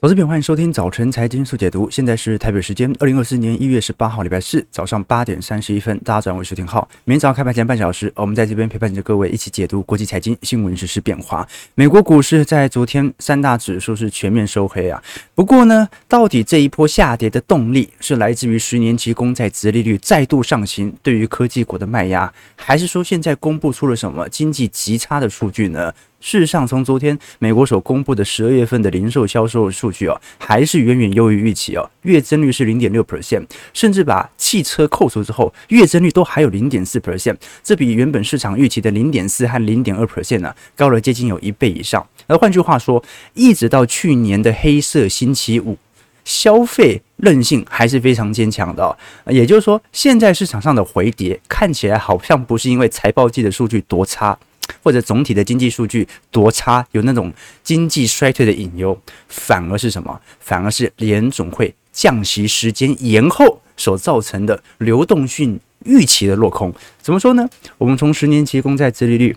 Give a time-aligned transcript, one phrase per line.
[0.00, 1.88] 投资朋友，欢迎收听早晨财经速解读。
[1.88, 5.96] 现在是台北时间二零二四年一月十八号，礼拜四早上八点三十一分。
[6.00, 6.86] 大家早上好，我是收听号。
[7.04, 11.48] 明天早上开盘前半小时，我们在这边陪伴着各位一起解读国际财经新闻实、时变化。
[11.76, 15.02] 美国股市在昨天三大指数是全面收黑啊。
[15.34, 25.94] 不过呢，到底这一波下跌的动力是来自于十年期公债殖利率再度上行，对于科技股的卖压，还是说现在公布出了什么经济极差的数据呢？
[26.24, 31.90] 事实上，从昨天美国所公布的十二月份的零售销售数据哦，还是远远优于预期哦。
[32.00, 42.04] 月增率是零点六 percent，甚至把汽车扣除之后，月增率都还有零点四 percent，这比原本市场预期的零点四和零点二 percent 呢，高了接近有一倍以上。
[42.26, 43.04] 而换句话说，
[43.34, 45.76] 一直到去年的黑色星期五，
[46.24, 48.96] 消费韧性还是非常坚强的哦。
[49.26, 54.38] 也就是说，现在市场上的回跌看起来好像不是因为财报季的数据多差。
[54.82, 57.32] 或者总体的经济数据多差，有那种
[57.62, 60.20] 经济衰退的隐忧，反而是什么？
[60.40, 66.72] 反而是联总会降息时间延后所造成的流动性预期的落空。
[67.00, 67.48] 怎么说呢？
[67.78, 69.36] 我们从十年期公债殖利率。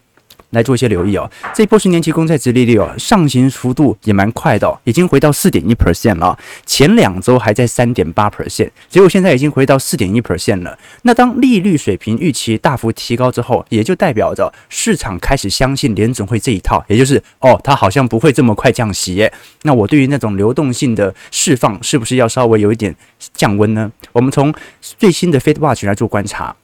[0.52, 6.38] 来做一些留意哦，这一波十年期公债殖利率哦，上行幅度也蛮快的哦，已经回到四点一 percent 了。
[6.66, 10.78] 前两周还在三点八 percent，结果现在已经回到四点一 percent 了。
[11.02, 19.30] 那当利率水平预期大幅提高之后，也就代表着市场开始相信联准会这一套，也就是哦，它好像不会这么快降息。
[19.64, 22.96] 那我对于那种流动性的释放，是不是要稍微有一点
[23.34, 23.92] 降温呢？
[24.14, 26.56] 我们从最新的 FedWatch 来做观察。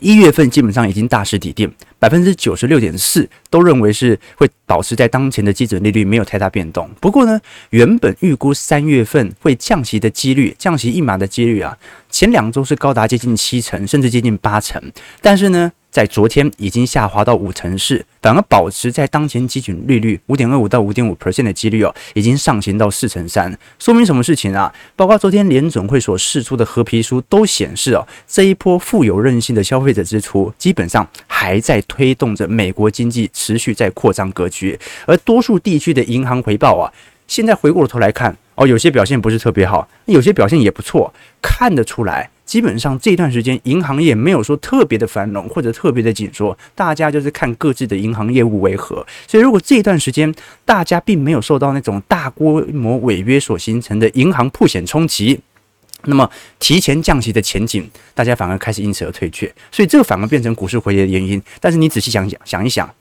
[0.00, 6.88] 一月份基本上已经大势底定，百分之九十六点四都认为是会保持在当前的基准利率没有太大变动。
[7.00, 7.40] 不过呢，
[7.70, 11.76] 原本预估三月份会降息的几率，降息一码的几率啊，
[12.10, 14.82] 前两周是高达接近七成，甚至接近八成。
[15.20, 24.72] 但是呢，在昨天已经下滑到五成四，反而保持在当前基准利率五点二五到五点五 percent 的几率哦，已经上行到四成三，说明什么事情啊？
[24.96, 36.90] 包括昨天联准会所释出的褐皮书都显示哦，这一波富有韧性的消费者支出基本上还在推动着美国经济持续在扩张格局，而多数地区的银行回报啊，
[37.28, 41.12] 现在回过头来看哦，有些表现不是特别好，有些表现也不错，
[41.42, 42.30] 看得出来。
[42.44, 49.06] 基本上这段时间，银行业没有说特别的繁荣或者特别的紧缩，大家就是看各自的银行业务为何。
[49.26, 50.32] 所以，如果这段时间
[50.64, 55.40] 大家并没有受到那种大规模违约所形成的银行破险冲击，
[56.04, 59.46] 那么提前降息的前景，大家反而开始因此而退却。
[59.70, 61.40] 所以，这个反而变成股市回跌的原因。
[61.60, 62.92] 但是，你仔细想想想一想，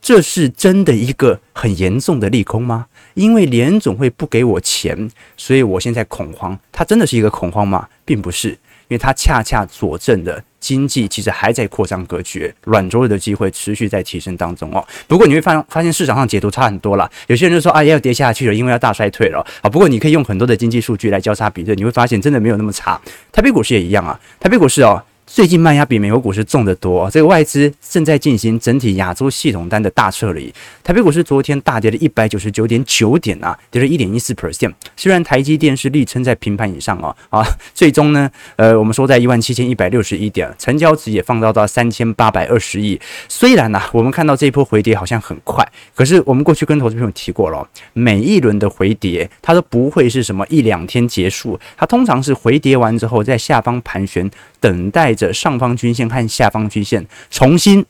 [0.00, 2.86] 这是真的一个很严重的利空吗？
[3.14, 6.58] 因为联总会不给我钱，所以我现在恐慌。
[6.72, 7.88] 它真的是一个恐慌吗？
[8.04, 8.56] 并不是。
[8.88, 14.84] 因为它恰恰佐证了经济其实还在扩张格局，软着陆的机会持续在提升当中哦。
[15.06, 19.68] 不过你会发发现市场上解读差很多了，有些人就说啊，要跌下去了，因为要大衰退了啊。
[19.68, 23.00] 不过你可以用很多的经济数据来交叉比对，你会发现真的没有那么差。
[23.32, 25.02] 台北股市也一样啊，台北股市哦。
[25.26, 30.52] 最近卖压比美国股市重得多，这个外资正在进行整体亚洲系统单的大撤离。
[30.82, 34.72] 台北股市昨天大跌了一百九十九点九点啊，跌了一点一四 percent。
[34.96, 37.42] 虽然台积电是力撑在平盘以上哦，啊，
[37.72, 43.00] 最终呢，呃，我们说在一万七千一百六十一点，成交值也放大到三千八百二十亿。
[43.26, 54.30] 虽然呢、啊，我们看到这一波回跌好像很快，可是我们过去跟投资朋友提过了，每一轮的回跌它都不会是什么一两天结束，它通常是回跌完之后在下方盘旋，
[54.60, 55.13] 等待。
[55.14, 57.84] 着上方均线和下方均线重新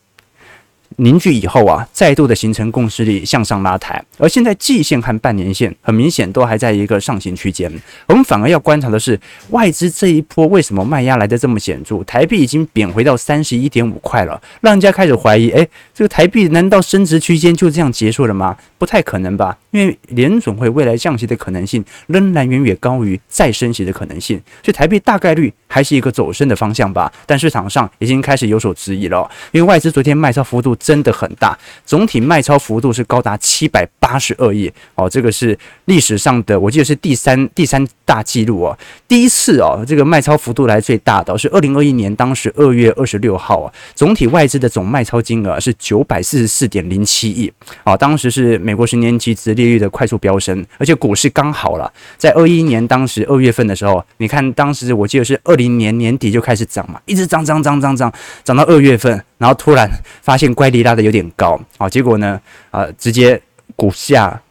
[0.97, 7.71] 凝聚以后啊，再度的形成共识力向上拉抬，而现在季线和半年线很明显都还在一个上行区间。
[8.07, 9.19] 我们反而要观察的是，
[9.49, 12.03] 外资这一波为什么卖压来的这么显著？
[12.05, 18.55] 台币已经贬回到三十一点五块了，让人家开始怀疑：诶，这个台币难道升值区间就这样结束了吗？
[18.77, 27.11] 不太可能吧，因为联准会未来降息的可能性仍然远远高于再升息的可能性，所以台币大概率还是一个走升的方向吧。
[27.25, 34.71] 但市场上已经开始有所质疑了，因为外资昨天卖超幅度真的很大，总体卖超幅度是高达七百八十二亿。
[34.93, 38.77] 哦，这个是历史上的，我记得是第三第三大纪录哦，
[39.07, 47.51] 第一次哦，这个卖超幅度来最大的是二零二一年，当时二月二十六号啊，总体外资的总卖超金额是九百四十四点零七亿。
[47.83, 58.13] 啊，当时是美国十年期殖利率的快速飙升，而且股市刚好了，在二一年当时二月份的时候，你看当时我记得是二零年年底就开始涨嘛，一直涨涨涨涨涨，
[58.43, 59.89] 涨到二月份，然后突然
[60.21, 62.39] 发现乖离拉的有点高啊，结果呢，
[62.71, 63.41] 啊，直接
[63.75, 64.41] 股价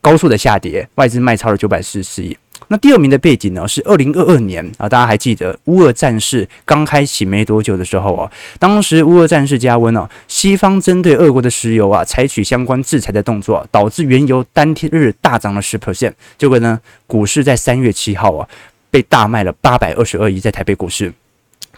[0.00, 2.36] 高速的下跌，外资卖超了九百四十四亿。
[2.68, 16.12] 那第二名的背景呢是二零二二年啊，大家还记得乌俄战事刚开启没多久的时候啊，当时乌俄战事加温啊，西方针对俄国的石油啊采取相关制裁的动作，导致原油当天日大涨了十 percent。
[16.38, 18.48] 结果呢，股市在三月七号啊
[18.90, 21.12] 被大卖了八百二十二亿，在台北股市。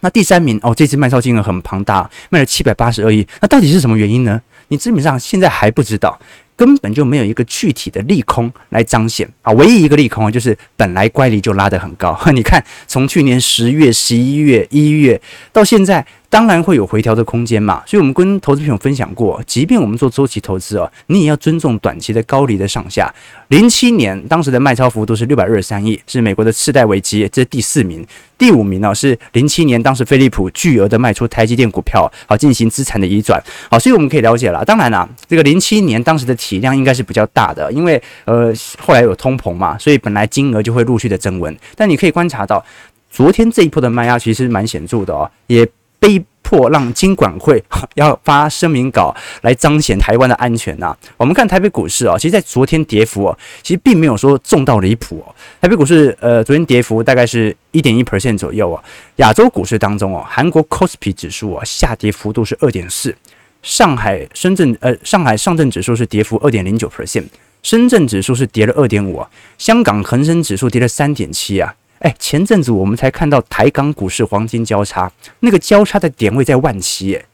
[0.02, 3.26] 那第三名哦，这次卖超金额很庞大，卖了七百八十二亿。
[3.40, 4.40] 那到底是什么原因呢？
[4.68, 6.20] 你基本上现在还不知道。
[6.54, 9.50] 根本就没有一个具体的利空来彰显啊！
[9.54, 12.16] 唯一一个利空就是本来乖离就拉得很高。
[12.32, 15.20] 你看，从去年十月、十一月、一月
[15.50, 17.82] 到现在，当然会有回调的空间嘛。
[17.84, 23.12] 所以我们跟投资朋友分享过，即便我们做周期投资哦，你也要尊重短期的高离的上下。
[23.48, 28.02] 零七年当时的卖超幅度是六百二十三亿，是美国的次贷危机，这是第四名。
[28.38, 33.38] 第五名呢是零七年当时飞利浦巨额的卖出台积电股票，好进行资产的移转。
[33.70, 34.64] 好，所以我们可以了解了。
[34.64, 41.54] 当然啦，这个零七年当时的体量应该是比较大的，因为呃后来有通膨嘛，所以本来金额就会陆续的增温。
[41.76, 42.64] 但你可以观察到，
[43.10, 45.68] 昨天这一波的卖压其实蛮显著的哦，也
[46.02, 46.22] 被。
[46.44, 47.64] 迫让金管会
[47.94, 50.98] 要发声明稿来彰显台湾的安全呐、啊。
[51.16, 55.32] 我们看台北股市啊，其实，在昨天跌幅哦，其实并没有说重到离谱哦。
[55.62, 58.84] 台北股市呃，昨天跌幅大概是一点一 percent 左右啊。
[59.16, 63.16] 亚洲股市当中哦，韩国 KOSPI 指数啊，下跌幅度是二点四。
[63.62, 67.24] 上海、深圳呃，上海上证指数是跌幅二点零九 percent，
[67.62, 69.24] 深圳指数是跌了二点五。
[69.56, 71.74] 香港恒生指数跌了三点七啊。
[72.02, 75.10] 哎，前阵子我们才看到台港股市黄金交叉，
[75.40, 77.24] 那个交叉的点位在万七，哎，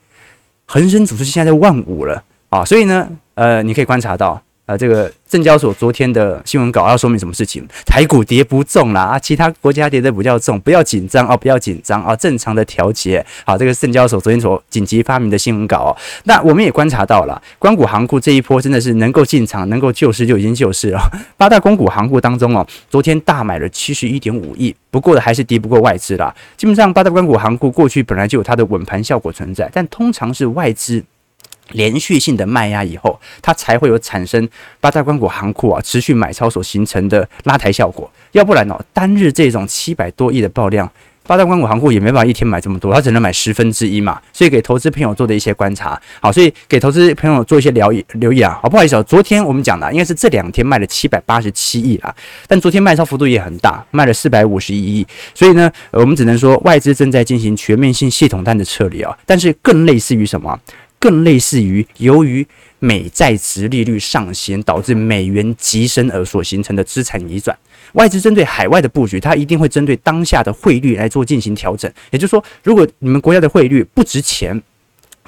[0.67, 4.43] 恒生指数现在在万五了啊，所以呢，呃，你可以观察到。
[4.69, 7.67] 啊，这个证交所昨天的新闻稿要说明什么事情？
[7.87, 13.25] 台股跌不重啦，啊，其他国家跌得比较重，不要紧张啊，不要紧张啊，正常的调节。
[13.47, 21.01] 好，这个证交所昨天所紧急发明的新闻稿，那我们也观察到了，关股行库这一波真的是能够进场，能够救市就已经救市了。
[21.39, 26.35] 八大公股行库当中哦，昨天大买了七十一点五亿，不过的还是敌不过外资啦。
[26.59, 31.03] 基本上八大关股行库过去本来就有它的稳盘效果存在，但通常是外资。
[31.73, 34.49] 连续性的卖压以后，它才会有产生
[34.81, 38.11] 八大关股行库啊持续买超所形成的拉抬效果。
[38.33, 40.91] 要不然哦，单日这种七百多亿的爆量，
[41.27, 44.21] 八大关股行库也没办法一天买这么多，它只能买十分之一嘛。
[44.33, 48.59] 所以给投资朋友做的一些观察，好，所以给投资朋友做一些留意留意啊。
[48.63, 52.15] 好，不好意思哦，昨天我们讲的应该是这两天卖了七百八十七亿啦，
[52.47, 55.07] 但昨天卖超幅度也很大，卖了四百五十一亿。
[55.35, 60.59] 所以呢，我们只能说外资正在进行全面性系统单的撤离啊，但是更类似于什么？
[60.99, 62.47] 更类似于由于
[62.81, 67.57] 美债殖利率上行，导致美元急升而所形成的资产移转。
[67.93, 71.91] 外资针对海外的布局，它一定会针对当下的汇率来做进行调整。
[72.11, 74.61] 也就是说，如果你们国家的汇率不值钱，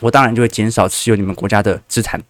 [0.01, 2.21] 我当然就会减少持有你们国家的资产。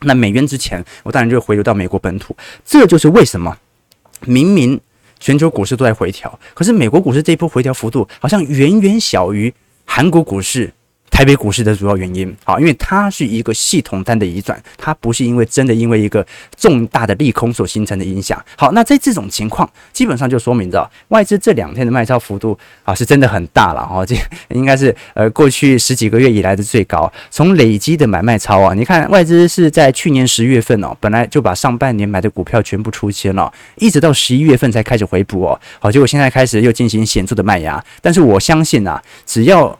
[0.00, 2.36] 那美元值钱，我当然就会回流到美国本土。
[2.64, 3.56] 这就是为什么
[4.24, 4.80] 明明
[5.18, 9.52] 全球股市都在回调，可是美国股市这一波回调幅度好像远远小于
[9.84, 10.72] 韩国股市。
[11.16, 16.24] 台北股市的主要原因，好，因为它是一个系统单的移转，它不是因为真的因为一个
[16.58, 18.38] 重大的利空所形成的影响。
[18.54, 24.14] 好，那在这种情况，基本上就说明着外资这两天的卖超幅度啊，是真的很大了哈，这
[24.54, 27.10] 应该是呃过去十几个月以来的最高。
[27.30, 35.58] 从累积的买卖超啊，你看外资是在去年十月份哦，本来就把上半年买的股票全部出清了，一直到十一月份才开始回补哦。
[35.78, 39.78] 好，结果现在开始又进行显著的卖压，但是我相信啊，只要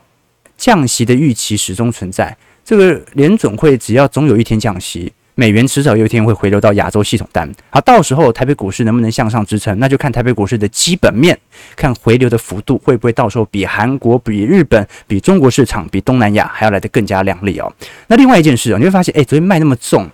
[0.57, 7.49] 降息的预期始终存在，这个联准会只要总有一天降息，美元迟早有一天会回流到亚洲系统单。
[7.69, 11.37] 好，到时候台北股市能不能向上支撑，那就看台北股市的基本面，
[11.75, 17.71] 看回流的幅度会不会到时候比韩国、比日本、比中国市场、比东南亚还要来得更加亮丽哦。
[18.07, 20.09] 那另外一件事哦，你会发现，诶，昨天卖那么重，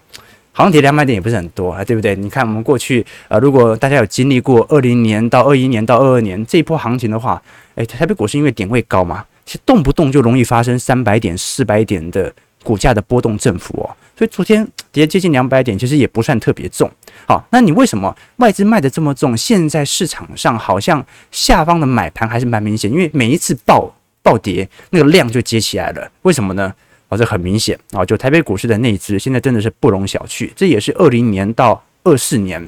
[0.52, 2.16] 好像跌两百点也不是很多啊，对不对？
[2.18, 7.42] 你看我们过去呃，如果大家有经历过二零年到二一年到二二年这一波行情的话，
[7.76, 9.24] 诶，台北股市因为点位高嘛。
[9.46, 12.34] 其实动不动就容易发生三百点、四百点的
[12.64, 16.90] 股价的波动振幅哦，所以昨天跌接近两百点，其实也不算特别重。
[17.28, 19.36] 好，那你为什么外资卖得这么重？
[19.36, 26.10] 现在市场上好像下方的买盘还是蛮明显，因为每一次暴暴跌，那个量就接起来了。
[26.22, 26.74] 为什么呢？
[27.10, 32.66] 哦，这很明显啊，就台北股市的内资现在真的是不容小觑，这也是二零年到二四年。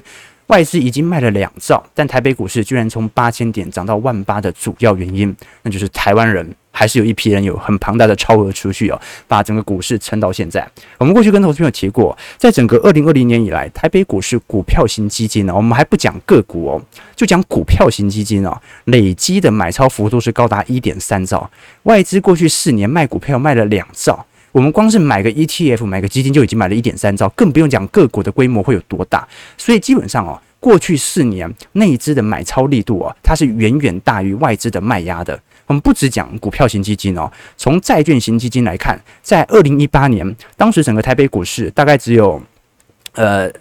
[0.48, 10.70] 外资已经卖了两兆，但台北股市居然从八千点涨到万八的主要原因，那就是台湾人还是有一批人有很庞大的超额储蓄哦，把整个股市撑到现在。
[10.98, 16.82] 我们过去跟投资朋友提过，在整个二零二零年以来，台北股市股票型基金呢，我们还不讲个股哦，
[17.15, 21.50] 就讲股票型基金哦，累积的买超幅度是高达一点三兆，
[21.84, 24.25] 外资过去四年卖股票卖了两兆。
[24.51, 29.27] 我们光是买个 ETF，买个基金就已经买了一点三兆，更不用讲个股的规模会有多大。
[29.58, 35.38] 所以基本上哦，过去四年内资的买超力度哦，它是远远大于外资的卖压的。
[35.68, 42.42] 我们不只讲股票型基金哦，从债券型基金来看，在二零一八年，当时整个台北股市大概只有
[43.14, 43.52] 呃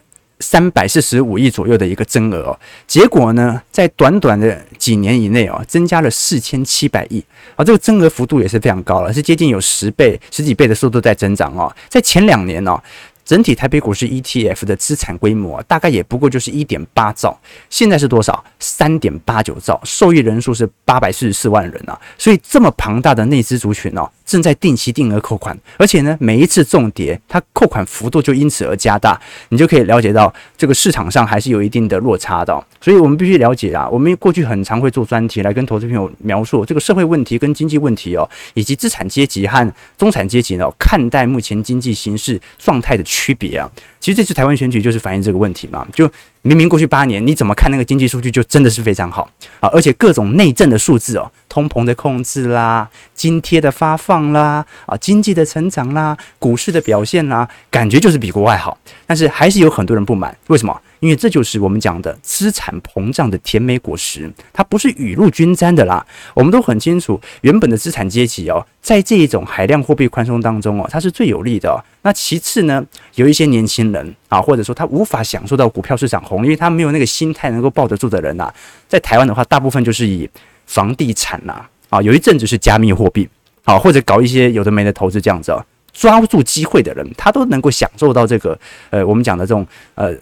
[0.40, 7.24] 三百四十五亿左右的一个增额哦，结果呢，在短短的几年以内哦，增加了四千七百亿
[7.56, 12.78] 啊，这个增额幅度也是非常高了，是接近有十倍、十几倍的速度在增长哦，在前两年哦。
[13.24, 17.38] 整体台北股市 ETF 的资产规模大概也不过就是一点八兆，
[17.70, 18.44] 现在是多少？
[18.58, 21.98] 三点八九兆，受益人数是八百四十四万人啊！
[22.18, 32.64] 所以这么庞大的内资族群哦，正在定期定额扣款，而且呢，每一次重跌，它扣款幅度就因此而加大，你就可以了解到这个市场上还是有一定的落差的。
[32.80, 43.70] 所以我们必须了解啊，我们过去很常会做专题来跟投资朋友描述这个社会问题跟经济问题哦，以及资产阶级和中产阶级呢看待目前经济形势状态的区别啊，
[44.04, 45.86] 其实这次台湾选举就是反映这个问题嘛。
[45.94, 46.06] 就
[46.42, 49.26] 明明过去八年，你怎么看那个经济数据就真的是非常好
[49.60, 58.76] 啊，而且各种内政的数字哦，通膨的控制啦，津贴的发放啦，啊，经济的成长啦，股市的表现啦，感觉就是比国外好。
[59.06, 60.78] 但是还是有很多人不满，为什么？
[61.00, 66.04] 因为这就是我们讲的资产膨胀的甜美果实，它不是雨露均沾的啦。
[66.34, 71.82] 我们都很清楚，原本的资产阶级哦，在这一种海量货币宽松当中哦，它是最有利的。
[72.02, 78.52] 那其次呢，有一些年轻人啊，或者说他无法享受到股票市场红利，因为他没有那个心态能够抱得住的人呐，
[78.86, 80.28] 在台湾的话，大部分就是以
[80.66, 83.26] 房地产呐啊，有一阵子是加密货币
[83.64, 85.64] 啊，或者搞一些有的没的投资这样子哦，
[85.94, 88.58] 抓住机会的人，他都能够享受到这个
[88.90, 90.14] 呃，我们讲的这种呃。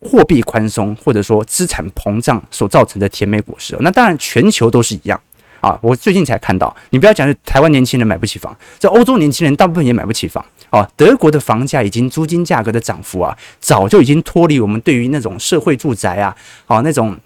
[0.00, 5.20] 货币宽松或者说资产膨胀所造成的甜美果实，那当然全球都是一样
[5.60, 5.78] 啊。
[5.82, 10.88] 我最近才看到，你不要讲是台湾年轻人买不起房，这欧洲年轻人大部分也买不起房啊。
[10.96, 16.36] 德国的房价以及租金价格的涨幅啊，早就已经脱离我们对于那种社会住宅啊，
[16.66, 17.16] 啊那种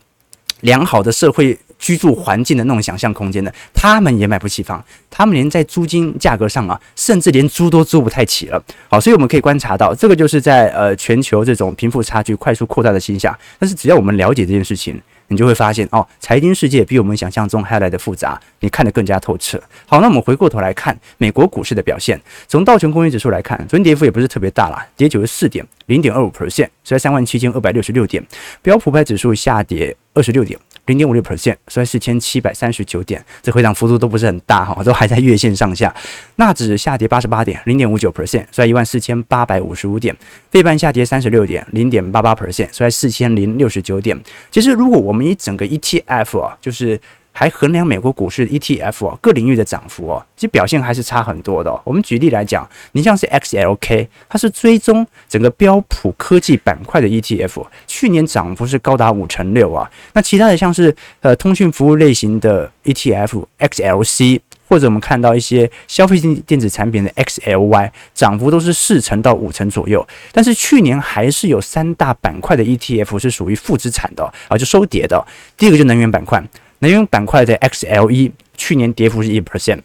[0.61, 1.59] 良好的社会。
[1.83, 8.65] 居住环境的那种想象空间的，他们也买不起房，他们连在租金价格上啊，甚至连租都租不太起了。
[8.89, 13.37] 好，所以我们可以观察到，这个就是在呃全球这种贫富差距快速扩大的现象。
[13.59, 19.61] 但是只要我们了解这件事情，你就会发现哦，财经世界比我们想象中还要来的复杂，你看得更加透彻。
[19.87, 28.23] 好，那我们回过头来看美国股市的表现，从道琼工业指数来看，昨天跌幅也不是特别大啦，跌九十四点，零点二五 percent，在三万七千二百六十六点。
[28.61, 30.59] 标普牌指数下跌二十六点。
[30.87, 35.95] 零点五六 percent，收在四千七百三十九点，这回档幅度都不是很大哈，都还在月线上下。
[36.37, 40.17] 纳指下跌八十八点，零点五九 percent，收在一万四千八百五十五点。
[40.51, 44.19] 费半下跌三十六点，零点八八 percent，收在四千零六十九点。
[44.51, 47.01] 其实，如果我们以整个 ETF 啊，就是。
[47.33, 51.81] 还衡量美国股市 ETF 哦，各领域的涨幅哦，其实表现还是差很多的。
[51.83, 59.91] 我们举例来讲，你像是 XLK，它是追踪整个标普科技板块的 ETF，去年涨幅是高达五成六啊。
[60.13, 70.07] 那其他的像是呃通讯服务类型的 ETF XLC，或者我们看到一些消费性电子产品的 XLY，涨幅都是四成到五成左右。
[70.33, 75.27] 但是去年还是有三大板块的 ETF 是属于负资产的啊，就收跌的。
[75.57, 76.43] 第一个就能源板块。
[76.83, 79.79] 能源板块的 XLE 去年跌幅是一 percent，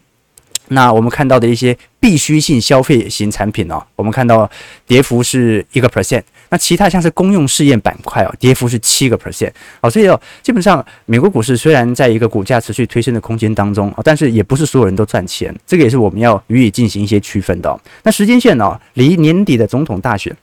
[0.70, 4.50] 那我们看到的一些必需性消费型产品哦，我们看到
[4.88, 17.80] 跌幅是一个 percent，那其他像是公用事业板块哦，跌幅是七个 percent，哦，所以哦，基本上美国股市虽然在一个股价持续推升的空间当中，但是也不是所有人都赚钱，这个也是我们要予以进行一些区分的。
[18.02, 20.36] 那时间线呢，离年底的总统大选。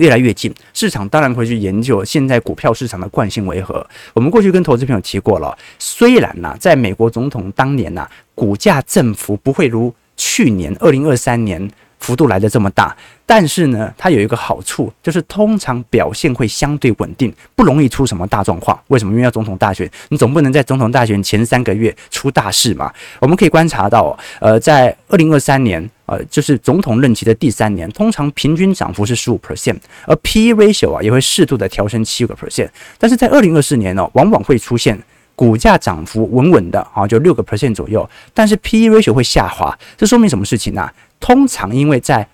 [0.00, 3.86] 越来越近，市场当然会去研究现在股票市场的惯性为何。
[4.14, 18.78] 我们过去跟投资朋友提过了，虽然呢，在美国总统当年呢，股价振幅不会如去年二零二三年幅度来得这么大，但是呢，它有一个好处，就是通常表现会相对稳定，不容易出什么大状况。
[18.88, 19.12] 为什么？
[19.12, 22.92] 因为要总统大选，你总不能在总统大选前三个月出大事嘛。
[23.20, 25.88] 我们可以观察到，呃，在二零二三年。
[26.06, 29.76] 呃，就是总统任期的第三年，通常平均涨幅是十五 percent，
[30.08, 32.68] 而 P/E ratio 啊也会适度的调升七个 percent。
[32.98, 35.00] 但是在二零二四年呢、往往会出现
[35.36, 42.26] 股价涨幅稳稳的啊，就六个 percent 左右，但是 P/E ratio 会下滑，这说明什么事情呢、通常因为在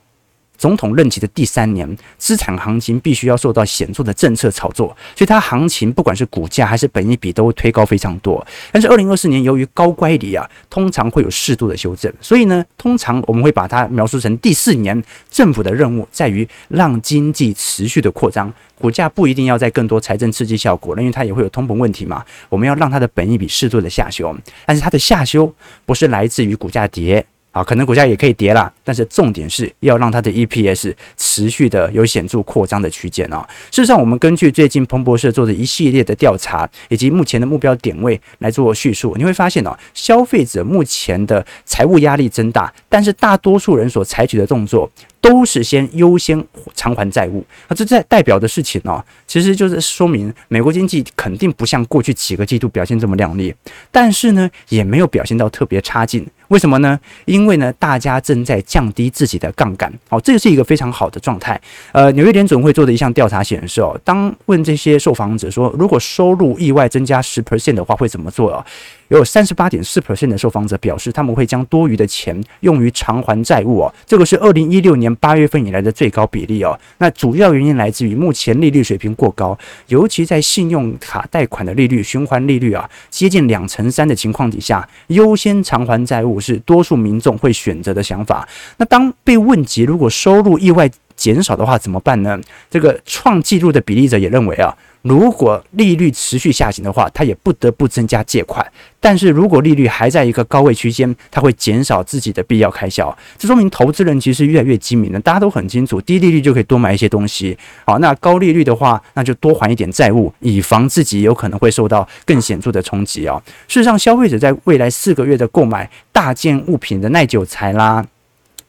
[0.58, 8.44] 总统任期的第三年，资产行情必须要受到显著的政策炒作，所以它行情不管是股价还是本益比都会推高非常多。
[8.72, 22.24] 但是二零二四年由于高乖离啊，通常会有适度的修正，所以呢，通常我们会把它描述成第四年政府的任务在于让经济持续的扩张，股价不一定要在更多财政刺激效果，因为它也会有通膨问题嘛。
[22.48, 25.52] 我们要让它的本益比适度的下修，但是它的下修
[25.84, 27.26] 不是来自于股价跌。
[27.56, 33.48] 啊，可能股价也可以跌啦，但是重点是要让它的 EPS 持续的有显著扩张的区间啊。
[33.70, 44.90] 事实上，我们根据最近彭博社做的一系列的调查，以及目前的目标点位来做叙述，你会发现哦，消费者目前的财务压力增大，但是大多数人所采取的动作。
[45.18, 46.40] 都是先优先
[46.76, 53.52] 偿还债务，那这在代表的事情呢，其实就是说明美国经济肯定不像过去几个季度表现这么亮丽，
[53.90, 56.25] 但是呢，也没有表现到特别差劲。
[56.48, 56.98] 为什么呢？
[57.24, 61.60] 因为呢，大家正在降低自己的杠杆，好，这是一个非常好的状态。
[61.92, 68.64] 呃，纽约联准会做的一项调查显示哦，当问这些受访者说，如果收入意外增加十 percent 的话，会怎么做哦？
[69.08, 76.78] 有三十八点四 percent 的受访者表示，他们会将多余的钱用于偿还债务哦，这个是二零一六年八月份以来的最高比例哦。
[76.98, 79.56] 那主要原因来自于目前利率水平过高，
[79.88, 88.48] 尤其在信用卡贷款的利率、循环利率啊接近两成三的情况底下，优先偿还债务是多数民众会选择的想法。
[88.78, 92.38] 那当被问及如果收入意外减少的话怎么办呢？
[92.70, 94.76] 这个创纪录的比例者也认为啊。
[95.02, 98.66] 如果利率持续下行的话，他也不得不增加借款。
[98.99, 103.16] 但是如果利率还在一个高位区间，他会减少自己的必要开销。
[103.38, 105.20] 这说明投资人其实越来越精明了。
[105.20, 107.56] 大家都很清楚，低利率就可以多买一些东西。
[107.85, 113.40] 好，那高利率的话，那就多还一点债务，以防自己有可能会受到更显著的冲击啊。
[113.68, 118.04] 事实上，消费者在未来四个月的购买大件物品的耐久财啦。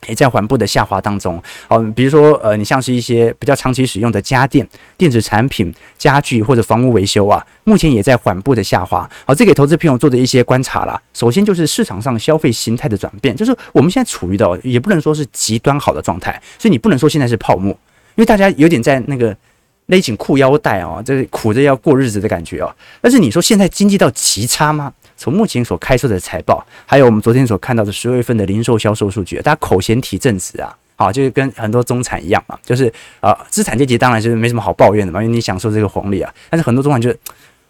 [0.08, 9.10] 也在缓步的下滑当中，哦，比如说，呃，你像是一些比较长期使用的家电、电子产品、家具或者房屋维修啊，目前也在缓步的下滑。
[9.25, 11.01] 好，这给投资朋友做的一些观察啦。
[11.13, 17.72] 首先就是市场上消费形态的转变，就是我们现在处于的，也不能说是极端好的状态，所以你不能说现在是泡沫，
[18.16, 19.36] 因为大家有点在那个
[19.88, 22.74] 勒紧裤腰带哦，这苦着要过日子的感觉哦。
[23.01, 24.94] 但是你说现在经济到极差吗？
[25.17, 36.33] 从目前所开出的财报，还有我们昨天所看到的十月份的零售销售数据，大家口嫌体正直啊，好，就是跟很多中产一样嘛，就是啊，资产阶级当然是没什么好抱怨的嘛，因为你享受这个红利啊。
[36.50, 37.13] 但是很多中产就，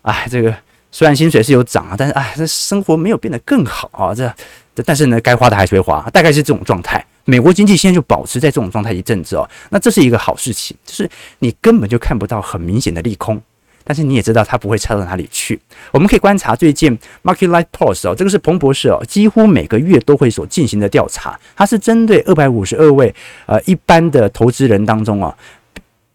[0.01, 0.53] 哎，这个
[0.91, 4.27] 虽然薪水是有涨啊，但是哎，这生活没有变得更好啊，这
[4.75, 7.03] 这，但是呢，该花的还是会花，大概是这种状态。
[7.25, 13.41] 美国经济现在就保持在这种状态一阵子哦，那这是一个好事情，就是你根本就看不到很明显的利空。
[13.87, 15.57] 但是你也知道它不会差到哪里去。
[15.93, 16.91] 我们可以观察最近
[17.23, 21.39] Market Light Pulse 哦，这个是彭博社哦，几乎每个月都会所进行的调查。
[21.55, 25.33] 它是针对二百五十二位呃一般的投资人当中啊，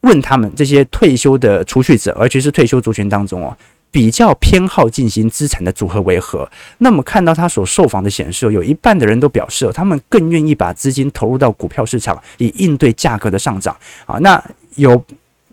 [0.02, 3.56] 问他们这些退休的储蓄者，而且是退休族群当中哦，
[3.90, 6.46] 比较偏好进行资产的组合为何？
[6.78, 14.18] 那么看到他所受访的显示，有一半的人都表示，他们更愿意把资金投入到股票市场，以应对价格的上涨啊。
[14.18, 14.42] 那
[14.76, 15.02] 有。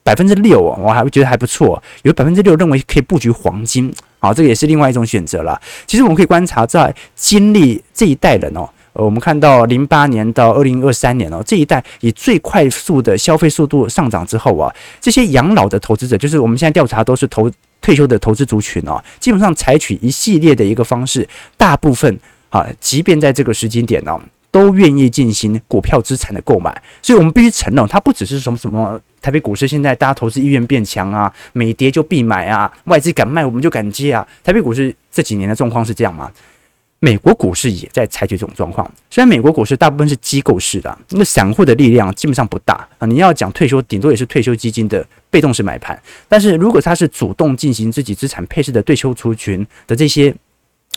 [0.09, 1.79] 百分之六哦，我还会觉得还不错。
[2.01, 5.61] 有百分之六认为可以布局黄金，好，这个也是另外一种选择了。
[5.85, 17.47] 其实我们可以观察，在经历这一代人哦，呃，我们看到零八年到二零二三年哦，这一代以最快速的消费速度上涨之后啊，这些养老的投资者，就是我们现在调查都是投
[17.79, 22.19] 退休的投资族群哦，基本上采取一系列的一个方式，大部分
[22.49, 24.19] 啊，即便在这个时间点呢。
[24.51, 34.27] 都愿意进行股票资产的购买，所以我们必须承认，它不只是什么什么台北股市现在大家投资意愿变强啊，每跌就必买啊，外资敢卖我们就敢接啊。
[34.43, 36.31] 台北股市这几年的状况是这样吗？
[37.01, 43.07] 美国股市也在采取这种状况，虽然美国股市大部分是机构式的，那散户的力量基本上不大啊。
[43.07, 50.35] 你要讲退休，顶多也是退休基金的被动式买盘，但是如果它是主动进行自己资产配置的退休族群的这些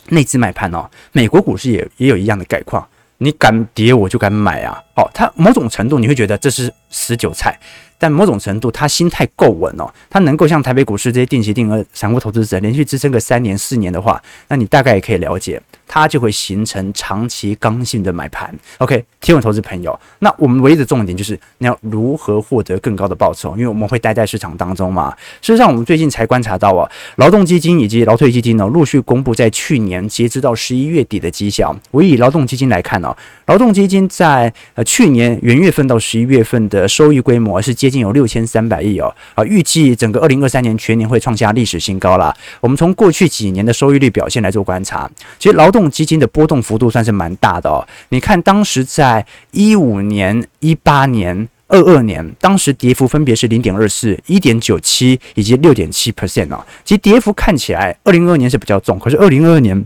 [0.09, 2.85] 内资买盘哦，美国股市也也有一样的概况。
[3.23, 4.83] 你敢跌，我就敢买啊！
[4.95, 7.57] 哦，它某种程度你会觉得这是死韭菜，
[8.03, 15.61] 但某种程度他心态够稳哦，他能够像台北股市这些定期定额散户投资者连续支撑个三年四年的话，那你大概也可以了解。
[15.85, 18.53] 它就会形成长期刚性的买盘。
[18.79, 23.51] OK，提问投资朋友，那我们唯一的重点就是你要如何获得更高的报酬？
[23.51, 25.15] 因为我们会待在市场当中嘛。
[25.39, 31.75] 事实上，我们最近才观察到啊，劳动基金以及劳退基金呢，陆续公布在去年截止到十一月底的绩效。
[31.91, 39.13] 我以劳动基金来看呢，劳动基金在呃去年元月份到十一月份的收益规模是接近有六千三百亿哦。
[39.35, 42.35] 啊，预计整个二零二三年全年会创下历史新高了。
[42.61, 47.85] 我们从过去几年的收益率表现来做观察，其实劳动基金的波动幅度算是蛮大的哦。
[48.09, 56.63] 你看，当时在一五年、一八年、二二年，当时跌幅分别是零点二四、一点九七以及六点七 percent 哦。
[56.85, 59.85] 其实跌幅看起来，二零二二年是比较重，可是二零二二年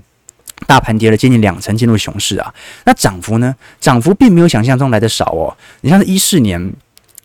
[0.66, 2.54] 大盘跌了接近两成，进入熊市啊。
[2.86, 3.56] 那涨幅呢？
[3.80, 5.56] 涨幅并没有想象中来的少哦。
[5.82, 6.74] 你像是一四年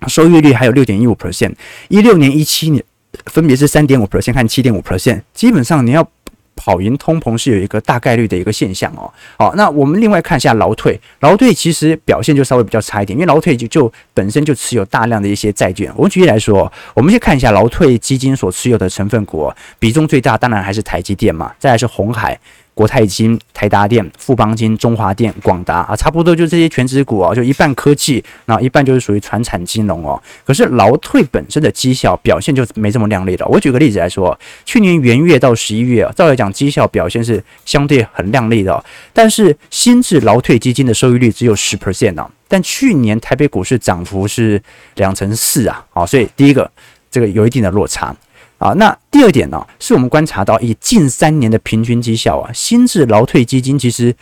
[0.08, 1.54] 收益率还有六点一五 percent，
[1.88, 2.84] 一六年、一七年
[3.26, 6.06] 分别是三点五 percent 和七点五 percent，基本上你要。
[6.54, 9.10] 跑赢通膨是有一个大概率的一个现象哦。
[9.38, 15.90] 好，那我们另外看一下劳退，劳退其实表现就稍微比较差一点，因为劳退就就本身就持有大量的一些债券。
[15.96, 22.38] 我们举例来说，我们先看一下劳退基金所持有的成分股，比重最大当然还是台积电嘛，再来是红海。
[22.74, 30.20] 国泰金、台达电、富邦金、中华电、广达啊，差不多就这些全职股啊，就一半科技，那一半就是属于传产金融哦。
[30.44, 33.46] 可是劳退本身的绩效表现就没这么亮丽了。
[33.46, 38.82] 我举个例子来说，去年元月到十一月，照来讲绩效表现是相对很亮丽的，
[39.12, 42.30] 但是新制劳退基金的收益率只有十 percent 啊。
[42.48, 44.62] 但去年台北股市涨幅是
[44.96, 46.70] 两成四啊，好，所以第一个
[47.10, 48.14] 这个有一定的落差。
[48.62, 54.14] 啊，那第二点呢，是我们观察到以近三年的平均绩效啊，新制劳退基金其实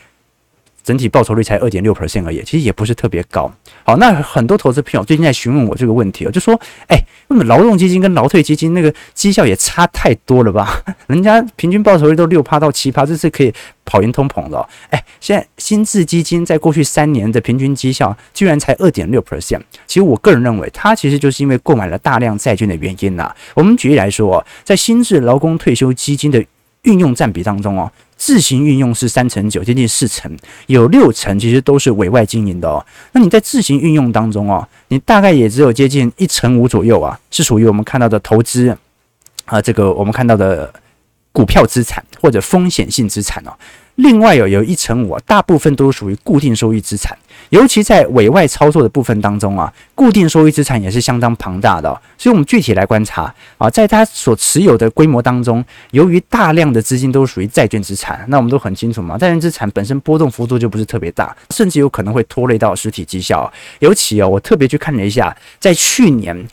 [0.90, 3.48] 整体报酬率才二点六 percent 而已，其实也不是特别高。
[3.84, 6.98] 好，那很多投资朋友最近在询问我这个问题哦，就说，哎，
[7.28, 10.82] 那么劳动基金跟劳退基金那个绩效也差太多了吧？
[11.06, 14.68] 人家平均报酬率都六趴到七趴，这是可以跑赢通膨的哦。
[14.88, 23.32] 哎，现在新制基金在过去三年的平均绩效居然才二点六 percent，其实我个人认为，它其实就是因为购买了大量债券的原因呐。
[23.54, 26.44] 我们举例来说，在新制劳工退休基金的
[26.82, 27.88] 运用占比当中哦。
[28.20, 30.30] 自行运用是三成九，接近四成，
[30.66, 32.84] 有六成其实都是委外经营的哦。
[33.12, 38.76] 那你在自行运用当中哦，你大概也只有接近一成五左右啊，是属于我们看到的投资
[39.46, 40.70] 啊，这个我们看到的
[41.32, 43.52] 股票资产或者风险性资产哦。
[44.00, 47.16] 另外有有一成五，大部分都属于固定收益资产。
[47.50, 51.88] 尤其在委外操作的部分当中啊，固定收益资产也是相当庞大的。
[52.16, 63.50] 所以，我们具体来观察啊，在它所持有的规模当中，由于大量的资金都属于债券资产，那我们都很清楚嘛，债券资产本身波动幅度就不是特别大，甚至有可能会拖累到实体绩效。
[63.80, 66.46] 尤其哦，我特别去看了一下，在去年，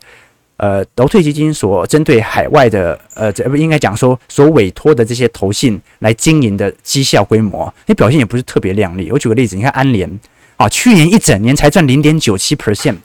[0.58, 9.10] 呃，劳退基金所针对海外的，呃，这不应该讲说所委托的这些投信来经营的绩效规模，那表现也不是特别亮丽。
[9.12, 10.20] 我举个例子，你看安联。
[10.58, 12.96] 啊，去年一整年才赚零点九七 percent，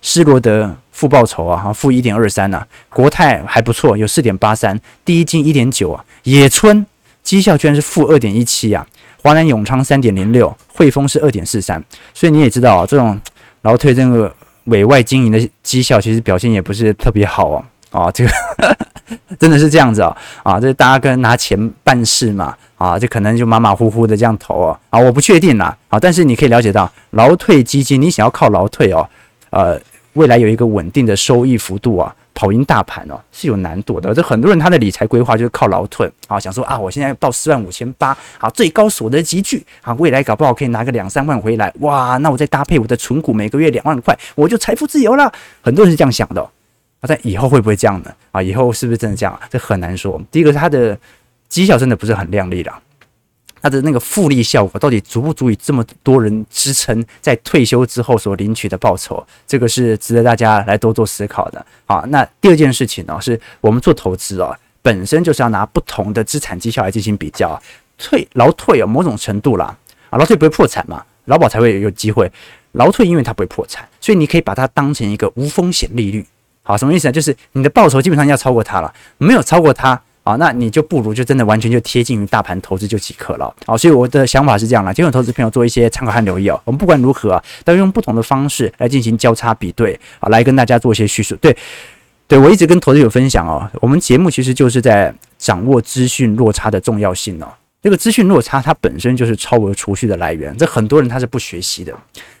[0.00, 6.86] 施罗德负报酬啊，哈，负一点二三呐，国泰还不错，有四点八三，第一金一点九啊，野村
[7.22, 8.86] 绩效居然是负二点一七啊，
[9.22, 13.20] 华南永昌三点零六，汇丰是二点四三，所以你也知道啊，这种
[13.60, 18.30] 劳退这个委外经营的绩效其实表现也不是特别好啊，啊，这个
[19.38, 22.56] 真的是这样子啊，啊，这大家跟拿钱办事嘛。
[22.82, 29.08] 啊，这可能就马马虎虎的这样投哦，啊，我不确定啦，啊，但是你可以了解到，劳退基金你想要靠劳退哦，
[29.50, 29.80] 呃，
[30.14, 34.14] 未来有一个稳定的收益幅度啊，跑赢大盘哦，是有难度的。
[34.14, 45.32] 这很多人他的理财规划就是靠劳退啊，想说啊，我现在报四万五千八，啊，最高所得级距啊，未来搞不好可以拿个两三万回来，哇，那我再搭配我的存股，每个月两万块，我就财富自由了。
[45.60, 48.12] 很多人是这样想的，啊，但以后会不会这样呢？
[48.30, 49.40] 啊，以后是不是真的这样？
[49.50, 50.20] 这很难说。
[50.30, 50.98] 第一个是他的。
[51.52, 52.72] 绩效真的不是很亮丽的，
[53.62, 59.24] 它的那个复利效果到底足不足以这么多人支撑在退休之后所领取的报酬？
[59.46, 61.64] 这个是值得大家来多做思考的。
[61.86, 64.50] 好，那第二件事情呢，是我们做投资啊，
[64.82, 67.60] 本身就是要拿不同的资产绩效来进行比较。
[67.98, 69.76] 退劳退有某种程度啦，
[70.10, 72.28] 啊，劳退不会破产嘛，劳保才会有机会。
[72.72, 76.26] 劳退因为它不会破产，所以你可以把它当成一个无风险利率。
[76.64, 77.12] 好，什么意思呢？
[77.12, 80.00] 就是你的报酬基本上要超过它了，没有超过它。
[80.24, 83.54] 啊，那你就不如就真的完全就贴近于大盘投资就即可了。
[83.66, 86.60] 好，所以我的想法是这样啦，请有投资朋友做一些参考和留意哦。
[86.64, 91.34] 我们不管如何啊，都要用不同的方式来进行交叉比对啊，来跟大家做一些叙述。
[91.36, 91.56] 对，
[92.28, 97.48] 对我一直跟投资友分享哦，我们节目其实就是在掌握资讯落差的重要性哦。
[97.82, 101.92] 这个资讯落差它本身就是超额储蓄的来源，这很多人他是不学习的。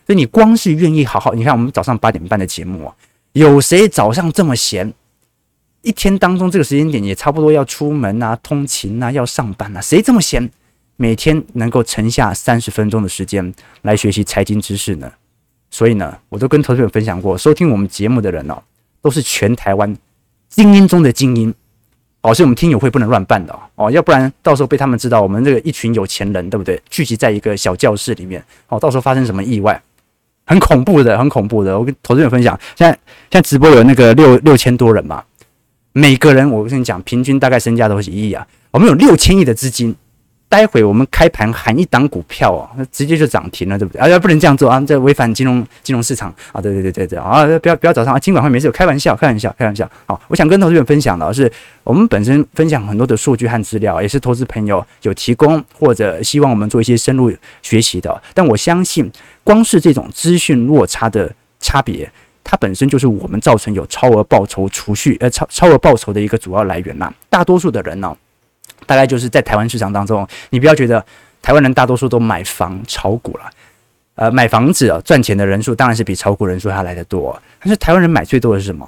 [0.06, 2.94] 所以你光是愿意好好，你看我们早上八点半的节目啊，
[3.32, 4.92] 有谁早上这么闲？
[5.82, 10.48] 一天当中这个时间点也差不多要出门啊、通勤啊、要上班啊，谁这么闲，
[10.96, 15.10] 每天能够沉下三十分钟的时间来学习财经知识呢？
[15.70, 18.62] 所以呢，我都跟投资者分享过，收听我们节目的人哦，
[19.00, 19.96] 都是全台湾
[20.48, 21.52] 精英中的精英
[22.20, 26.80] 哦，所以我们听友会不能乱办的哦，要不然到时候被他们知道我们这个一群有钱人，对不对？
[26.90, 29.82] 聚集在一个小教室里面哦，到时候发生什么意外，
[30.44, 31.76] 很恐怖的，很恐怖的。
[31.76, 35.24] 我跟投资者分享，现在现在直播有那个六六千多人嘛。
[35.92, 38.46] 每个人，我跟你讲，平均大概身价都是一亿啊。
[38.70, 39.94] 我们有六千亿的资金，
[40.48, 44.00] 待会我们开盘喊一档股票哦，那直接就涨停了，对不对？
[44.00, 46.60] 啊，不能这样做啊，这违反金融金融市场啊！
[46.62, 47.44] 对对对对对啊！
[47.58, 49.90] 不要不要早上啊，今晚会没事，开玩笑，开玩笑，开玩笑。
[50.06, 51.50] 好，我想跟投资者分享的是，
[51.84, 58.22] 我们本身分享很多的数据和资料，也是投资朋友有提供或者希望我们做一些深入学习的。
[58.32, 59.12] 但我相信，
[59.44, 62.10] 光是这种资讯落差的差别。
[62.44, 67.12] 它本身就是我们造成有超额报酬储蓄，呃，超超额报酬的一个主要来源呐。
[67.30, 68.16] 大多数的人呢，
[68.86, 71.04] 大概就是在台湾市场当中，你不要觉得
[71.40, 73.50] 台湾人大多数都买房炒股了，
[74.16, 78.86] 呃，买房子啊赚钱的人数当然是比炒股人数还来的多，但是台湾人买最多的是什么？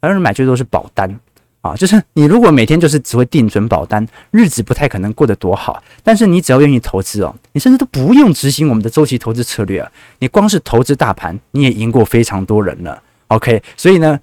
[0.00, 1.18] 台湾人买最多是保单
[1.62, 5.82] 啊，就是你如果每天就是只会定准保单，日子不太可能过得多好。
[6.02, 13.00] 但是你只要愿意投资哦，你甚至都不用执行我们的周期投资策略啊，你光是投资大盘，你也赢过非常多人了。
[13.28, 14.18] OK，所以呢，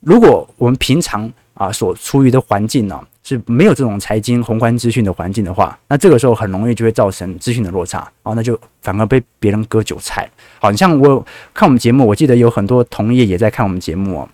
[0.00, 10.30] 如果我们平常啊所处于的环境呢，是没有这种财经宏观资讯的环境的话，那这个时候很容易就会造成资讯的落差，哦，那就反而被别人割韭菜。
[10.60, 14.28] 好，你像我看我们节目，我记得有很多同业也在看我们节目哦，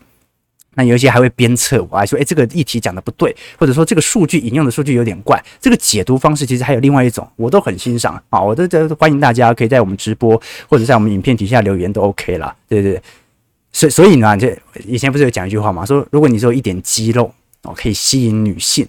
[0.75, 13.01] 那有一些还会鞭策我，还说，诶，这个议题讲的不对，或者说这个数据引用的数据有点怪，这个解读方式其实还有另外一种，我都很欣赏啊，我都在欢迎大家可以在我们直播或者在我们影片底下留言都 OK 啦，对对。
[13.73, 14.57] 所所以呢，这
[14.87, 15.85] 以前不是有讲一句话吗？
[15.85, 17.33] 说如果你只有一点肌肉
[17.63, 18.87] 哦，可以吸引女性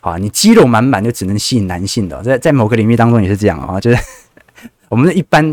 [0.00, 2.22] 啊，你肌肉满满就只能吸引男性的。
[2.22, 3.98] 在在某个领域当中也是这样啊，就是
[4.88, 5.52] 我们一般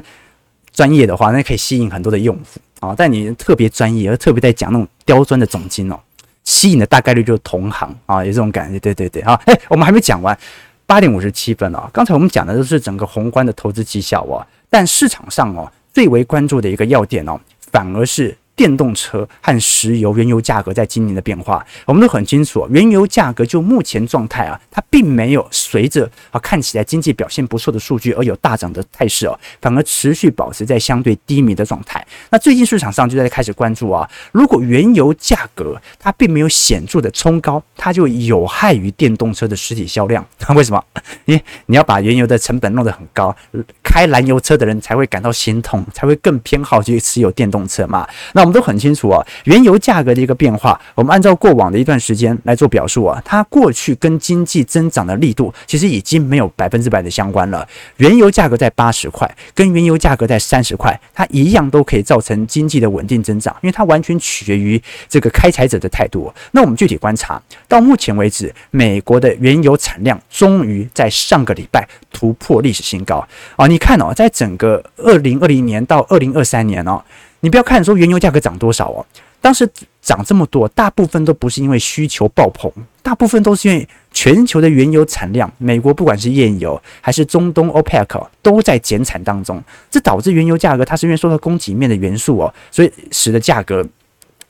[0.71, 2.93] 专业的话，那可以吸引很多的用户啊。
[2.97, 5.99] 但你特别专业，而特别在讲那种刁钻的总经哦，
[6.43, 8.79] 吸引的大概率就是同行啊，有这种感觉。
[8.79, 10.37] 对对对啊，哎，我们还没讲完，
[10.85, 11.89] 八点五十七分啊。
[11.93, 17.39] 刚才我们讲的都是整个宏观的投资绩效哦，但市场上哦最为关注的一个要点哦，
[17.71, 18.35] 反而是。
[18.57, 22.67] 电动车和石油、原油价格在今年的变化，我们都很清楚。
[22.71, 32.03] 原油价格就目前状态啊，它并没有随着啊看起来经济表现不错的数据而有大涨的态势哦，反而持续保持在相对低迷的状态。
[32.31, 40.25] 那最近市场上就在开始关注啊，如果原油价格它并没有显著的冲高，它就有害于电动车的实体销量。
[40.55, 40.83] 为什么？
[41.25, 43.35] 你你要把原油的成本弄得很高，
[43.83, 48.07] 开燃油车的人才会感到心痛，才会更偏好去持有电动车嘛？
[48.33, 48.46] 那。
[48.47, 57.67] 我们都很清楚啊，原油价格的一个变化，我们按照过往的一段时间来做表述啊，它过去跟经济增长的力度其实已经没有百分之百的相关了。
[57.97, 66.33] 原油价格在八十块，跟原油价格在三十块，它一样都可以造成经济的稳定增长，因为它完全取决于这个开采者的态度。
[66.51, 73.67] 那我们具体观察，到目前为止，美国的原油产量终于在上个礼拜突破历史新高啊！
[73.67, 77.03] 你看哦，在整个二零二零年到二零二三年哦。
[77.39, 79.05] 你不要看说原油价格涨多少哦，
[79.39, 79.69] 当时
[80.01, 82.71] 涨这么多，大部分都不是因为需求爆棚，
[83.03, 93.85] 大部分都是因为全球的原油产量，美国不管是页岩油还是中东 OPEC 都在减产当中，这导致原油价格它是因为受到供给面的元素哦，所以使得价格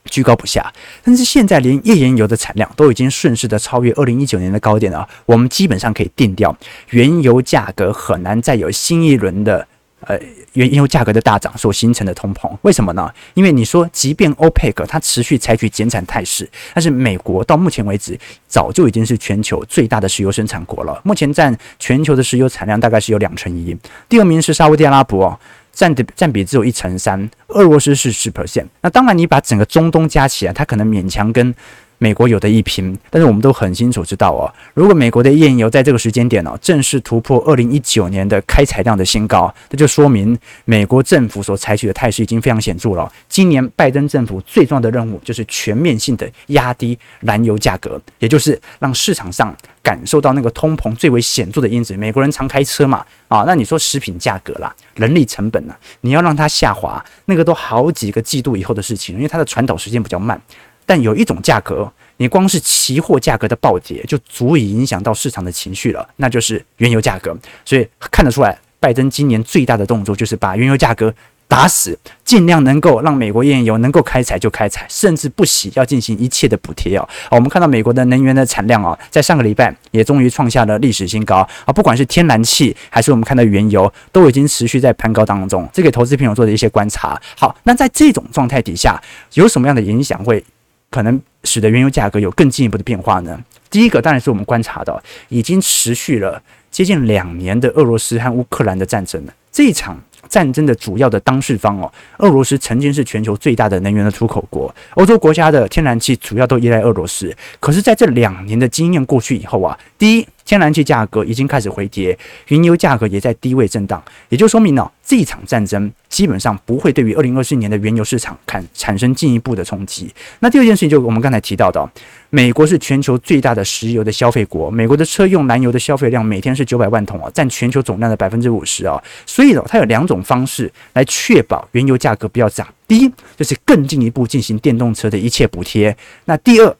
[0.06, 0.74] 居高不下。
[1.04, 6.58] 但是现在连页岩油的产量都已经顺势的超越二零一九年的高点了，我们基本上可以定掉，
[6.92, 9.68] 原油价格很难再有新一轮的。
[10.08, 10.18] 呃，
[10.54, 13.12] 原油价格的大涨所形成的通膨，为什么呢？
[13.34, 18.18] 因为你说，即便 OPEC 它持续采取减产态势，但是美国到目前为止
[18.48, 23.78] 早就已经是全球最大的石油生产国了，目前占全球的石油产量大概是有两成一。
[24.08, 25.38] 第二名是沙乌地阿拉伯，
[25.74, 28.68] 占的占比只有一成三，俄罗斯是十 percent。
[28.82, 31.54] 那当然，你把整个中东加起来，它可能勉强跟。
[32.00, 43.12] 美国有的一拼，但是我们都很清楚知道哦，如果美国的页岩油在这个时间点哦，正式突破二零一九年的开采量的新高，这就说明美国政府所采取的态势已经非常显著了。
[43.28, 51.96] 今年拜登政府最重要的任务就是全面性的压低燃油价格，也就是让市场上感受到那个通膨最为显著的因子。
[51.98, 60.40] 美国人常开车嘛，啊，那你说食品价格啦、人力成本呢，你要让它下滑，那个都好几个季度以后的事情，因为它的传导时间比较慢。
[60.88, 67.38] 但有一种价格，你光是期货价格的暴跌就足以影响到市场的情绪了，那就是原油价格。
[67.64, 71.14] 所以看得出来，拜登今年最大的动作就是把原油价格
[71.48, 77.08] 打死，尽量能够让美国页岩油能够开采就开采，甚至不惜要进行一切的补贴哦。
[77.32, 85.70] 我们看到美国的能源的产量啊，在上个礼拜也终于创下了历史新高啊，不管是天然气还是我们看到原油，都已经持续在攀高当中。
[85.72, 87.22] 这给投资朋友做的一些观察。
[87.38, 89.02] 好，那在这种状态底下，
[89.34, 90.44] 有什么样的影响会？
[90.90, 93.40] 可能使得原油价格有更进一步的变化呢？
[93.70, 99.34] 第一个当然是我们观察到已经持续了接近两年的俄罗斯和乌克兰的战争了。
[99.52, 107.36] 这一场战争的主要的当事方哦，俄罗斯曾经是全球最大的能源的出口国，欧洲国家的天然气主要都依赖俄罗斯。
[107.60, 110.28] 可是，在这两年的经验过去以后啊，第一。
[110.48, 120.10] 天然气价格已经开始回跌，原油价格也在低位震荡，也就说明了这一场战争基本上不会对于二零二四年的原油市场产产生进一步的冲击。
[120.40, 121.86] 那第二件事情就是我们刚才提到的，
[122.30, 132.66] 美国是全球最大的石油的消费国，美国的车用燃油的消费量每天是九百万桶啊，占全球总量的百分之五十啊，所以呢，它有两种方式来确保原油价格不要涨。
[132.88, 135.92] 第一，就是更进一步进行电动车的一切补贴；
[136.24, 136.74] 那第二。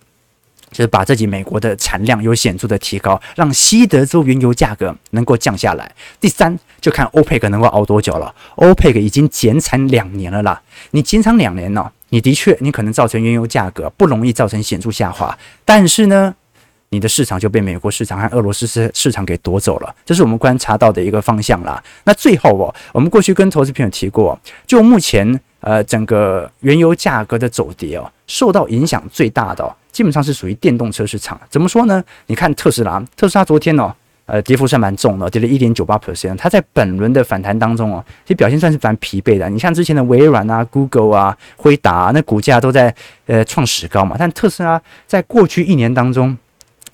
[0.72, 5.90] 就是把自己美国的产量有显著的提高，让西德州原油价格能够降下来。
[6.20, 8.34] 第三，就看欧佩克能够熬多久了。
[8.56, 16.36] 欧佩克已经减产两年了啦，你减产两年了，你的确你可能造成原油价格不容易造成显著下滑，但是呢，
[16.90, 21.82] 你的市场就被美国市场和俄罗斯市市场给夺走了，这是我们观察到的一个方向啦。
[22.04, 29.74] 那最后哦，我们过去跟投资朋友提过，就目前呃整个原油价格的走跌哦，受到影响最大的哦。
[29.98, 32.04] 基本上是属于电动车市场，怎么说呢？
[32.28, 33.92] 你看特斯拉，特斯拉昨天哦，
[34.28, 36.38] 呃，跌幅算蛮重的，跌了一点九八 percent。
[36.38, 39.50] 它在本轮的反弹当中哦，其实表现算是蛮疲惫的。
[39.50, 42.94] 你像之前的微软啊、Google 啊、辉达，那股价都在
[43.26, 44.16] 呃创史高嘛。
[44.20, 46.38] 但特斯拉在过去一年当中，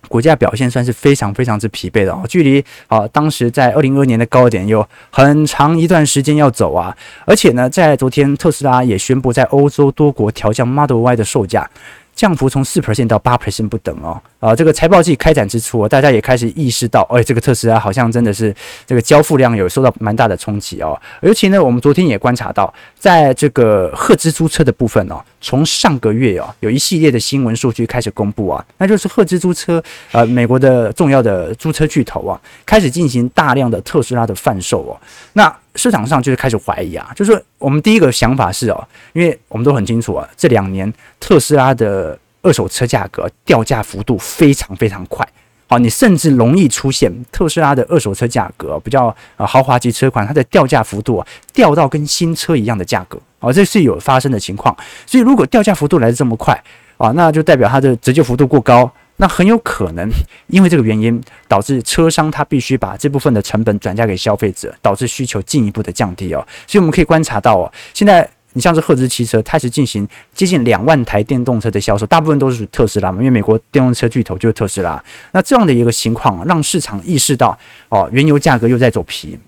[0.07, 6.95] 股价表现算是非常非常之疲惫的哦，距离啊当时在二零二二年的高点有很长一段时间要走啊。
[7.25, 11.69] 而且呢，在昨天特斯拉也宣布在欧洲多国调降 Model Y 的售价。
[12.15, 20.99] 降幅从四 percent 到八 percent 不等哦，啊，这个财报季开展之初，大家也开始意识到，哎，这个特斯拉好像真的是这个交付量有受到蛮大的冲击哦。
[21.21, 35.02] 尤其呢，我们昨天也观察到，在这个赫兹租车的部分哦，从上个月哦，有一系列的新闻数据开始公布啊，那就是赫兹租车，呃，美国的重要的租车巨头啊，开始进行大量的特斯拉的贩售哦，
[35.34, 35.54] 那。
[35.75, 45.27] 市场上就是开始怀疑啊，就是我们第一个想法是哦，因为我们都很清楚啊，这两年特斯拉的二手车价格掉价幅度非常非常快，
[45.67, 56.53] 好，你甚至容易出现特斯拉的二手车价格比较呃豪华级车款，它的掉价幅度啊掉到跟新车一样的价格，哦，这是有发生的情况，所以如果掉价幅度来得这么快
[56.97, 58.91] 啊，那就代表它的折旧幅度过高。
[59.23, 60.09] 那很有可能
[60.51, 66.45] 因为这个原因，导致车商他必须把这部分的成本转嫁给消费者，导致需求进一步的降低哦。
[66.67, 75.01] 所以我们可以观察到哦，现在你像是赫兹汽车开始进行接近两万台电动车的销售，大部分都是特斯拉嘛，因为美国电动车巨头就是特斯拉。
[75.31, 77.57] 那这样的一个情况，让市场意识到
[77.88, 79.39] 哦，原油价格又在走皮，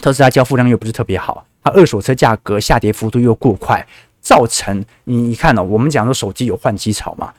[0.00, 3.84] 特斯拉交付量又不是特别好，它二手车价格下跌幅度又过快，
[4.20, 7.32] 造成你你看哦，我们讲说手机有换机潮嘛。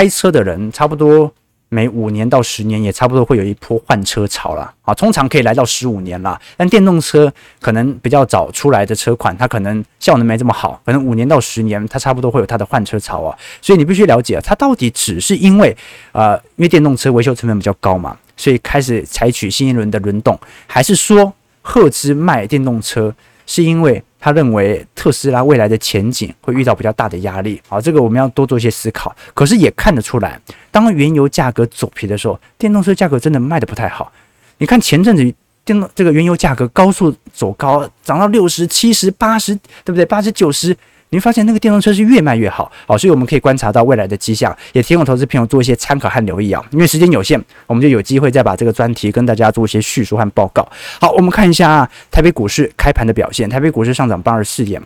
[0.00, 1.30] 开车的人差不多
[1.68, 6.40] 每五年到十年也差不多会有一波换车潮了啊，通常可以来到十五年了。
[6.56, 13.36] 但电动车可能比较早出来的车款，它可能效能没这么好，可能五年到十年它差不多会有它的换车潮啊。
[13.60, 15.76] 所以你必须了解，它到底只是因为
[16.12, 24.02] 呃，因为电动车维修成本比较高嘛，所以开始采取新一轮的轮动，还是说赫兹卖电动车是因为？
[24.20, 29.16] 他认为特斯拉未来的前景会遇到比较大的压力，好，这个我们要多做一些思考。
[29.32, 30.38] 可是也看得出来，
[30.70, 34.12] 当原油价格走皮的时候，电动车价格真的卖的不太好。
[34.58, 39.54] 你看前阵子电动这个原油价格高速走高，涨到六十、七十、八十，
[39.84, 40.04] 对不对？
[40.04, 40.76] 八十、九十。
[41.12, 46.64] 你会发现那个电动车是越卖越好，好，所以我们可以观察到未来的迹象，也提供投资朋友做一些参考和留意啊。
[46.70, 50.66] 因为时间有限，我们就有机会再把这个专题跟大家做一些叙述和报告。
[51.00, 54.80] 好，我们看一下台北股市开盘的表现，台北股市上涨八十四点，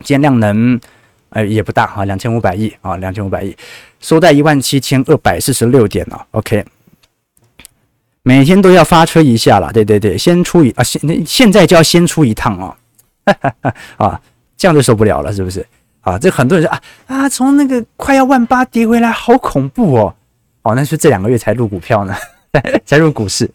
[0.00, 0.78] 今天量能
[1.30, 3.56] 呃也不大啊，两千五百亿啊，两千五百亿，
[4.00, 6.26] 收在一万七千二百四十六点了。
[6.32, 6.62] OK，
[8.22, 12.76] 每天都要发车一下了，对对对，先出一啊，现现在就要先出一趟 啊，
[13.24, 14.20] 哈哈哈啊。
[14.58, 15.64] 这样就受不了了，是不是
[16.00, 16.18] 啊？
[16.18, 20.14] 这很多人说啊啊，从那个快要万八跌回来，好恐怖哦！
[20.62, 22.14] 哦，那是这两个月才入股票呢，
[22.84, 23.48] 才入股市，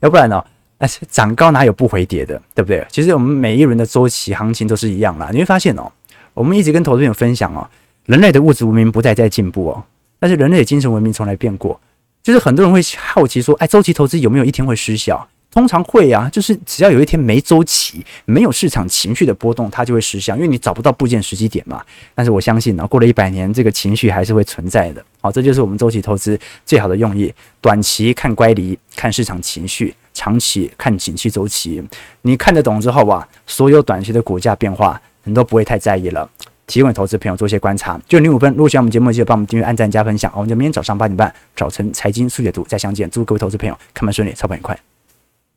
[0.00, 0.46] 要不然呢、哦？
[0.78, 2.86] 哎，涨高哪有不回跌的，对不对？
[2.90, 5.30] 其实我们每一轮的周期行情都是一样啦。
[5.32, 5.90] 你会发现哦，
[6.34, 7.66] 我们一直跟投资人分享哦，
[8.04, 9.82] 人类的物质文明不再在进步哦，
[10.18, 11.80] 但是人类的精神文明从来变过。
[12.22, 15.26] 就是很多人会好奇说，哎，周期投资有没有一天会失效？
[15.54, 21.80] 通常会啊，就是只要有一天没周期，没有市场情绪的波动，它就会失效，因为你找不到部件时机点嘛。
[22.12, 25.04] 但是我相信呢，过了一百年，这个情绪还是会存在的。
[25.20, 26.36] 好，这就是我们周期投资
[26.66, 27.32] 最好的用意。
[27.60, 31.80] 短期看乖离，看市场情绪；长期看景气周期。
[32.22, 36.28] 你看得懂之后啊，所有短期的股价变化，你都不会太在意了。
[36.66, 37.96] 提问投资朋友做些观察。
[38.08, 40.32] 就零五分，如果喜欢我们节目，记得帮我们订阅、按赞、加分享。
[40.34, 43.08] 我们就明天早上八点半，早晨财经速解读再相见。
[43.08, 44.76] 祝各位投资朋友开盘顺利，操盘愉快。